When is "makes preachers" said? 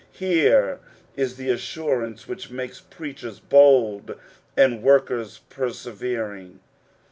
2.49-3.39